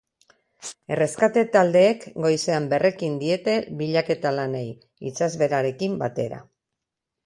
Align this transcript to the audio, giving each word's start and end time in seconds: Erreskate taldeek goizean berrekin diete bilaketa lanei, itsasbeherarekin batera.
Erreskate 0.95 1.43
taldeek 1.57 2.07
goizean 2.25 2.67
berrekin 2.73 3.21
diete 3.27 3.57
bilaketa 3.85 4.35
lanei, 4.41 4.67
itsasbeherarekin 5.15 6.05
batera. 6.07 6.47